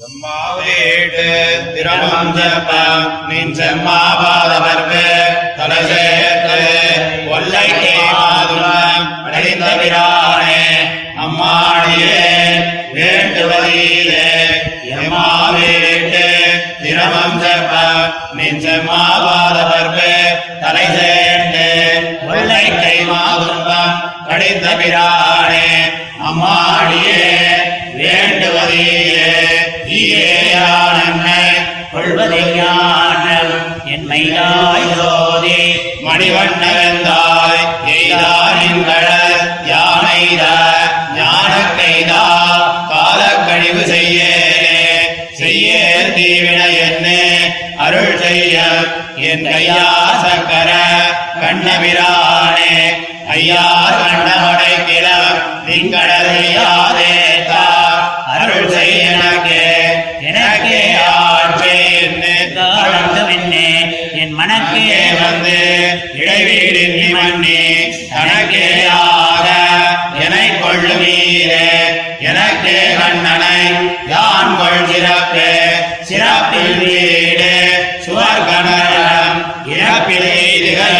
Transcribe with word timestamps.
எம்மாவேட்டு 0.00 1.24
திரமம் 1.72 2.30
செப்ப 2.36 2.70
நின் 3.28 3.50
செம்மாவாதவர்க்கு 3.56 5.02
தலை 5.58 5.80
சேர்த்து 5.88 6.60
ஒல்லை 7.30 7.66
அடைந்த 9.26 9.66
பிரானே 9.80 10.62
அம்மாடியே 11.24 12.22
வேண்டுவதீரே 12.94 14.24
எம்மாவேட்டு 14.94 16.24
திரமம் 16.80 17.38
செப்ப 17.42 17.84
நின் 18.32 18.62
செம்மாவாதவர்க்கு 18.64 20.12
தலை 20.62 20.86
சேர்த்து 20.90 21.66
ஒல்லை 22.30 22.64
கைமாதுரம் 22.74 23.70
அடைந்த 24.28 24.66
அம்மாடியே 26.22 27.20
கொள்வதை 32.00 32.42
ஞானம் 32.54 33.50
என் 33.84 34.06
மயிலாய் 34.06 34.86
ஜோதி 34.92 35.58
மணிவண்ணவெந்தாய் 36.04 37.62
எய்தாரின்கள 37.86 39.06
யானைத 39.66 40.44
ஞானக்கைதா 41.14 42.22
காலக்கழிவு 42.92 43.84
செய்யேனே. 43.92 44.78
செய்யே 45.32 45.82
தீவின 46.16 46.60
என்ன 46.78 47.06
அருள் 47.76 48.18
செய்ய 48.18 48.56
என் 49.16 49.46
கையா 49.46 49.84
சங்கர 50.24 50.70
கண்ணபிரானே. 51.42 52.72
ஐயா 53.28 53.64
கண்ணமடை 54.00 54.74
கிளம் 54.84 55.38
திங்கடலையாதே 55.66 57.14
தா. 57.46 57.64
அருள் 58.34 58.70
செய்ய 58.70 59.02
எனக்கே 59.10 59.64
எனக்கே 60.20 60.82
ஆ. 61.06 61.29
தனக்கே 64.52 65.02
வந்து 65.16 65.58
இடைவீடு 66.20 66.80
மன்னி 67.12 67.58
தனக்கே 68.10 68.64
ஆக 68.94 69.48
எனை 70.24 70.46
கொள்ளுமீரே 70.54 71.66
எனக்கே 72.22 72.80
கண்ணனை 72.96 73.60
யான் 74.10 74.56
கொள் 74.58 74.88
சிறப்பு 74.90 75.46
சிறப்பில் 76.08 76.74
வீடு 76.80 77.52
சுவர் 78.04 78.44
கணரம் 78.48 79.38
இறப்பில் 79.74 80.28
எய்துகள் 80.34 80.98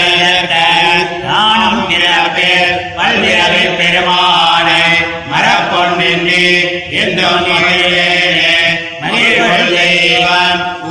நானும் 1.27 1.83
பிறப்பில் 1.91 2.73
பல்விரவி 2.99 3.67
பெருமானை 3.77 4.83
மரப்பொன்னின்றி 5.33 6.47
எந்த 7.01 7.23
மகிழேனே 7.43 8.57
மகிழ்வள் 9.03 9.69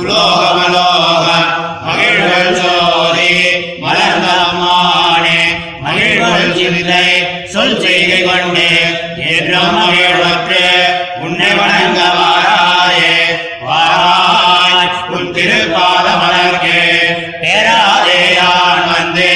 உலோகமலோ 0.00 0.89
வாராய் 15.42 16.78
பேராதேயான் 17.42 18.86
வந்து 18.88 19.28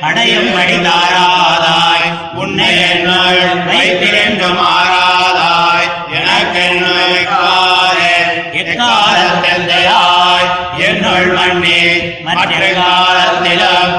அடையும் 0.00 0.52
அடிதாராதாய் 0.56 2.06
உன்னை 2.34 2.68
என்னுள் 2.88 3.40
மாறாதாய் 4.58 5.88
எனக்கென்னு 6.18 6.92
வைக்காதே 7.00 8.14
எக்காலத்தெந்தையாய் 8.62 10.48
என்னுள் 10.88 11.30
மண்ணே 11.34 11.82
மற்ற 12.28 12.62
காலத்திலும் 12.74 13.94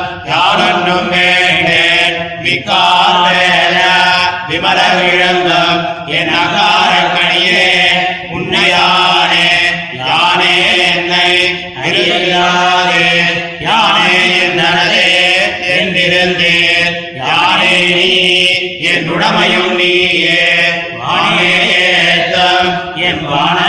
embarrassed. 23.09 23.68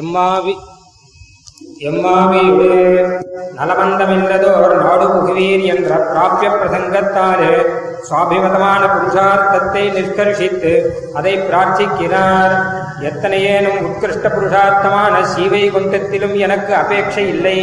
எம்மாவி 0.00 0.54
எம்மாவியுடைய 1.88 2.74
நலமந்தமில்லதோர் 3.56 4.74
நாடு 4.82 5.06
புகுவீர் 5.12 5.64
என்ற 5.72 5.90
பிராபிய 6.10 6.48
பிரசங்கத்தாலே 6.58 7.52
சுவாபிமதமான 8.06 8.82
புருஷார்த்தத்தை 8.92 9.82
நிஷ்கர்ஷித்து 9.96 10.72
அதை 11.18 11.34
பிரார்த்திக்கிறார். 11.38 12.54
எத்தனையேனும் 13.10 13.80
உத்கிருஷ்ட 13.88 14.28
புருஷார்த்தமான 14.28 15.14
சீவை 15.32 15.62
குண்டத்திலும் 15.70 16.34
எனக்கு 16.46 16.72
அபேட்சை 16.74 17.24
இல்லை. 17.34 17.58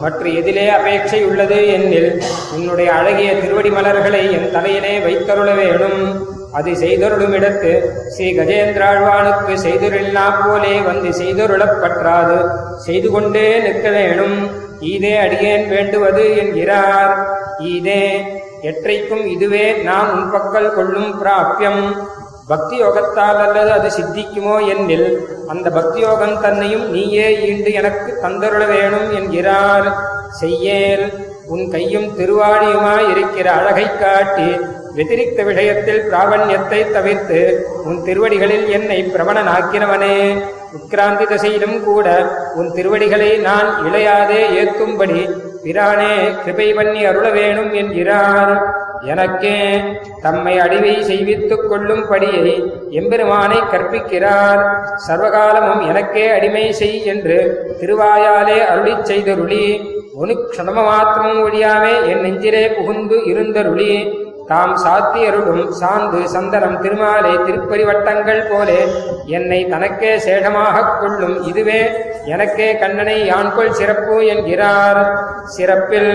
மற்ற 0.00 0.24
எதிலே 0.40 0.66
அபேட்சை 0.78 1.20
உள்ளது 1.24 1.58
என்னில் 1.76 2.10
உன்னுடைய 2.56 2.88
அழகிய 2.92 3.30
திருவடி 3.40 3.70
மலர்களை 3.70 4.24
என் 4.38 4.50
தலையிலே 4.56 4.94
வைத்தருள 5.06 5.50
வேணும் 5.60 6.00
அது 6.56 6.70
செய்தருளும் 6.70 7.34
இடத்து 7.34 8.06
ஸ்ரீ 8.08 8.32
கஜேந்திராழ்வானுக்கு 8.32 9.56
செய்தருளினா 9.64 10.46
போலே 10.46 10.80
வந்து 10.80 11.12
செய்தொருளப் 11.12 11.80
பற்றாது. 11.82 12.50
செய்து 12.76 13.10
கொண்டே 13.10 13.58
நிற்க 13.58 13.90
வேணும். 13.90 14.50
ஈதே 14.80 15.18
அடியேன் 15.18 15.68
வேண்டுவது 15.68 16.36
என்கிறார். 16.36 17.26
ஈதே 17.58 18.10
எற்றைக்கும் 18.62 19.24
இதுவே 19.26 19.72
நான் 19.72 20.12
உன் 20.12 20.40
பக்கல் 20.40 20.74
கொள்ளும் 20.74 21.24
பிராப்பியம் 21.24 21.96
பக்தி 22.48 22.82
யோகத்தால் 22.82 23.36
அல்லது 23.36 23.70
அது 23.70 23.88
சித்திக்குமோ 23.88 24.68
என்னில் 24.68 25.18
அந்த 25.48 25.70
பக்தி 25.70 26.00
யோகம் 26.00 26.40
தன்னையும் 26.40 26.90
நீயே 26.90 27.46
ஈண்டு 27.46 27.72
எனக்கு 27.72 28.18
தந்தருள 28.22 28.66
வேணும் 28.66 29.12
என்கிறார். 29.12 29.96
செய்யேல் 30.40 31.12
உன் 31.46 31.70
கையும் 31.70 32.18
திருவாடியுமாய் 32.18 33.10
இருக்கிற 33.10 33.50
அழகைக் 33.50 34.00
காட்டி 34.00 34.56
வெதிரிக்த 34.96 35.44
விஷயத்தில் 35.44 36.02
பிராவண்யத்தை 36.10 36.78
தவிர்த்து 36.90 37.40
உன் 37.84 37.98
திருவடிகளில் 38.04 38.68
என்னை 38.68 38.98
பிரபணனாக்கினவனே 39.14 40.16
உட்கிராந்தி 40.76 41.26
தசையிலும் 41.32 41.84
கூட 41.84 42.06
உன் 42.54 42.72
திருவடிகளை 42.72 43.36
நான் 43.38 43.68
இளையாதே 43.86 44.40
ஏத்தும்படி 44.60 45.20
பிரானே 45.64 46.12
கிருபை 46.44 46.72
பண்ணி 46.72 47.04
அருள 47.04 47.30
வேணும் 47.30 47.72
என்கிறார் 47.72 48.52
எனக்கே 49.02 49.56
தம்மை 50.22 50.58
அடிவை 50.58 50.94
செய்வித்துக் 51.02 51.66
கொள்ளும்படியை 51.70 52.52
எம்பெருமானை 52.90 53.58
கற்பிக்கிறார். 53.72 54.62
சர்வகாலமும் 55.08 55.82
எனக்கே 55.88 56.28
அடிமை 56.28 56.72
செய் 56.72 57.04
என்று 57.04 57.38
திருவாயாலே 57.80 58.58
அருளிச் 58.72 59.08
செய்தருளி. 59.10 59.66
ஒனு 60.20 60.34
க்ஷணம 60.44 60.78
மாத்திரமும் 60.90 61.42
ஒழியாமே 61.46 61.94
என் 62.08 62.20
நெஞ்சிலே 62.20 62.68
புகுந்து 62.68 63.18
இருந்தருளி. 63.32 64.24
தாம் 64.46 64.76
சாத்தியருடும் 64.84 65.72
சாந்து 65.80 66.24
சந்தனம் 66.24 66.80
திருமாலே 66.82 67.32
திருப்பரிவட்டங்கள் 67.46 68.50
போலே 68.50 68.80
என்னை 69.26 69.66
தனக்கே 69.66 70.16
சேஷமாகக் 70.16 70.98
கொள்ளும் 71.00 71.42
இதுவே 71.42 71.80
எனக்கே 72.24 72.78
கண்ணனை 72.78 73.32
யான்கொள் 73.32 73.70
சிறப்பு 73.70 74.26
என்கிறார். 74.26 75.00
சிறப்பில் 75.44 76.12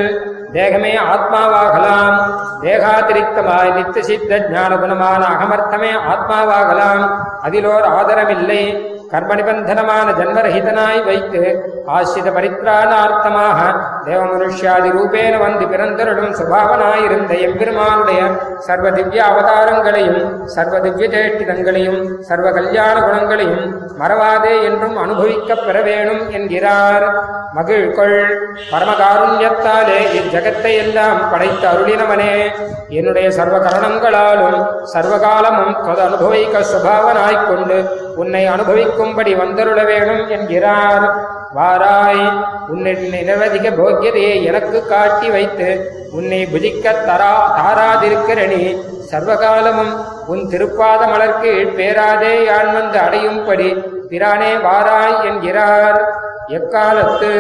தேகமே 0.54 0.94
ஆத்மாவாகலாம். 1.14 2.16
தேகாதிரிக்தமாய் 2.62 3.74
நித்திய 3.74 4.06
சித்த 4.06 4.40
ஞானகுணமான 4.40 5.24
அகமர்த்தமே 5.34 5.92
ஆத்மாவாகலாம். 6.14 7.04
அதிலோர் 7.42 7.90
ஆதரமில்லை. 8.00 8.90
கர்ம 9.12 9.36
நிபந்தனமான 9.36 10.12
ஜன்மரஹிதனாய் 10.12 11.06
வைத்து 11.06 11.42
ஆசிரித 11.86 12.32
பரித்ராணார்த்தமாக 12.32 13.60
தேவ 14.06 14.24
மனுஷ்யாதி 14.24 14.90
ரூபேன 14.90 15.40
வந்து 15.40 15.66
பிறந்தருடும் 15.66 16.34
சுபாவனாயிருந்த 16.34 17.40
எம்பெருமானுடைய 17.40 18.32
சர்வ 18.60 18.92
திவ்ய 18.92 19.24
அவதாரங்களையும் 19.24 20.46
சர்வ 20.46 20.80
திவ்ய 20.80 21.08
ஜேஷ்டிதங்களையும் 21.08 22.20
சர்வ 22.20 22.52
கல்யாண 22.52 23.02
குணங்களையும் 23.02 23.90
மறவாதே 24.00 24.64
என்றும் 24.64 24.98
அனுபவிக்கப் 24.98 25.66
பெற 25.66 25.82
வேணும் 25.82 26.30
என்கிறார். 26.30 27.26
மகிழ்கொள். 27.56 28.36
பரமகாருண்யத்தாலே 28.72 30.00
இஜகத்தை 30.16 30.74
எல்லாம் 30.76 31.30
படைத்த 31.32 31.70
அருளினவனே. 31.70 32.52
என்னுடைய 32.90 33.32
சர்வ 33.32 33.58
கரணங்களாலும் 33.58 34.68
சர்வகாலமும் 34.94 35.86
தொது 35.86 36.02
அனுபவிக்க 36.02 36.60
சுபாவனாய்க் 36.60 37.48
கொண்டு 37.48 37.90
உன்னை 38.16 38.50
அனுபவிக்கும்படி 38.50 39.36
வந்தருள 39.38 39.86
வேணும் 39.86 40.28
என்கிறார். 40.28 41.40
வாராய் 41.56 42.24
உன்னை 42.68 42.94
நிரவதிக 43.14 43.70
போக்கியதையை 43.78 44.44
எனக்கு 44.44 44.88
காட்டி 44.88 45.30
வைத்து 45.30 45.70
உன்னை 46.12 46.40
புஜிக்க 46.54 46.94
தரா 47.08 47.34
தாராதிருக்கிறனி. 47.58 48.64
சர்வகாலமும் 49.12 49.94
உன் 50.28 50.44
திருப்பாத 50.48 51.02
மலர்க்கு 51.14 51.52
பேராதே 51.78 52.34
யான் 52.46 52.72
வந்து 52.74 53.00
அடையும்படி 53.00 53.70
பிரானே 54.10 54.52
வாராய் 54.68 55.18
என்கிறார். 55.24 56.00
எக்காலத்து 56.48 57.34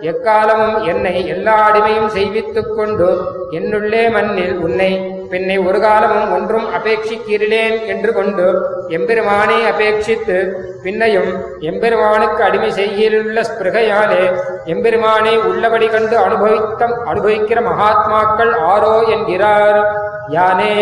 எக்காலமும் 0.00 0.76
என்னை 0.84 1.26
எல்லா 1.26 1.54
அடிமையும் 1.68 2.10
செய்வித்துக் 2.16 2.76
கொண்டு 2.76 3.08
என்னுள்ளே 3.50 4.10
மண்ணில் 4.10 4.56
உன்னை 4.56 4.90
பின்னை 5.30 5.56
ஒரு 5.58 5.78
காலமும் 5.80 6.32
ஒன்றும் 6.36 6.66
அபேட்சிக்கிறேன் 6.76 7.76
என்று 7.86 8.12
கொண்டு 8.12 8.46
எம்பெருமானை 8.88 9.58
அபேட்சித்து 9.70 10.36
பின்னையும் 10.84 11.30
எம்பெருமானுக்கு 11.70 12.42
அடிமை 12.42 12.70
செய்கியுள்ள 12.72 13.40
ஸ்பிருகையாலே 13.50 14.22
எம்பெருமானை 14.64 15.34
உள்ளபடி 15.50 15.88
கண்டு 15.88 16.16
அனுபவித்த 16.18 16.88
அனுபவிக்கிற 17.12 17.60
மகாத்மாக்கள் 17.70 18.52
ஆரோ 18.72 18.96
என்கிறார். 19.14 19.80
யானே 20.28 20.74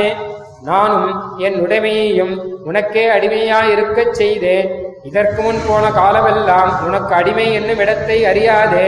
நானும் 0.63 1.11
என் 1.39 1.59
உடைமையையும் 1.65 2.35
உனக்கே 2.65 3.05
அடிமையாயிருக்கச் 3.09 4.17
செய்தேன். 4.21 4.71
இதற்கு 5.03 5.43
முன் 5.43 5.61
போன 5.69 5.91
காலமெல்லாம் 5.91 6.71
உனக்கு 6.87 7.15
அடிமை 7.15 7.53
என்னும் 7.53 7.79
இடத்தை 7.79 8.25
அறியாதே. 8.25 8.87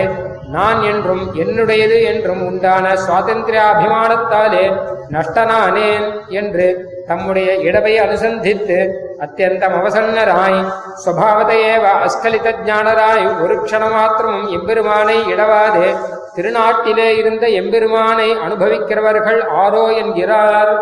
நான் 0.49 0.83
என்றும் 0.83 1.25
என்னுடையது 1.35 1.97
என்றும் 2.05 2.43
உண்டான 2.47 2.95
சுவாதந்திராபிமானத்தாலே 2.97 4.63
நஷ்டனானேன் 5.11 6.07
என்று 6.31 6.67
தம்முடைய 7.07 7.55
இடவை 7.59 7.95
அனுசந்தித்து 7.99 8.79
அத்தியந்தம் 9.21 9.77
அவசன்னராய் 9.81 10.59
சுவாவதையேவ 11.05 11.85
அஸ்கலித 12.05 12.55
ஞானராய் 12.65 13.27
ஒரு 13.43 13.55
க்ஷணமாத்திரமும் 13.63 14.49
எம்பெருமானை 14.51 15.19
இடவாதே 15.33 15.89
திருநாட்டிலே 16.37 17.19
இருந்த 17.19 17.47
எம்பெருமானை 17.61 18.29
அனுபவிக்கிறவர்கள் 18.39 19.41
ஆரோ 19.63 19.85
என்கிறார். 19.97 20.73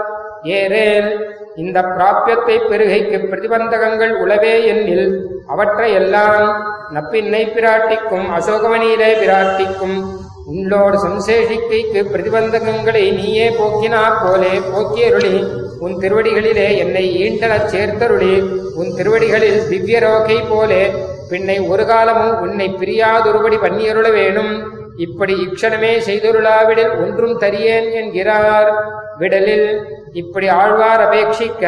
ஏரேல் 0.52 1.08
இந்த 1.56 1.78
பிராபியத்தை 1.92 2.56
பெருகைக்கு 2.68 3.18
பிரதிபந்தகங்கள் 3.22 4.12
உளவே 4.22 4.54
என்னில் 4.66 5.06
அவற்றையெல்லாம் 5.46 6.46
நப்பின்னை 6.94 7.42
பிராட்டிக்கும் 7.56 8.26
அசோகவனியிலே 8.38 9.10
பிராட்டிக்கும் 9.22 9.98
உன்னோடு 10.46 10.96
சம்சேஷிக்கைக்கு 11.04 12.00
பிரதிபந்தகங்களை 12.12 13.04
நீயே 13.12 13.46
போக்கினா 13.48 14.02
போலே 14.22 14.52
போக்கியருளி 14.72 15.34
உன் 15.78 15.96
திருவடிகளிலே 15.98 16.68
என்னை 16.76 17.04
ஈண்டனச் 17.24 17.70
சேர்த்தருளி 17.72 18.34
உன் 18.74 18.94
திருவடிகளில் 18.96 19.68
திவ்ய 19.68 19.98
ரோகை 19.98 20.38
போலே 20.48 20.82
பின்னை 21.30 21.68
ஒரு 21.68 21.84
காலமும் 21.86 22.34
உன்னை 22.40 22.66
பிரியாதொருபடி 22.80 23.56
பண்ணியருள 23.62 24.08
வேணும். 24.12 24.52
இப்படி 24.96 25.34
இக்ஷணமே 25.46 25.92
செய்தொருளாவிடில் 26.06 26.92
ஒன்றும் 27.00 27.40
தரியேன் 27.40 27.88
என்கிறார். 27.92 28.70
விடலில் 29.18 29.68
இப்படி 30.12 30.48
ஆழ்வார் 30.48 31.02
அபேட்சிக்க 31.06 31.64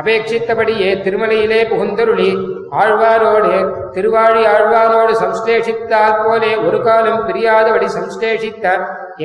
அபேட்சித்தபடியே 0.00 0.90
திருமலையிலே 1.04 1.60
புகுந்தருளி 1.70 2.30
ஆழ்வாரோடு 2.80 3.52
திருவாழி 3.94 4.46
ஆழ்வாரோடு 4.46 5.12
சம்ஸ்லேஷித்தால் 5.20 6.20
போலே 6.20 6.52
ஒரு 6.66 6.82
காலம் 6.82 7.24
பிரியாதபடி 7.26 7.88
சம்ஸ்லேஷித்த 7.96 8.66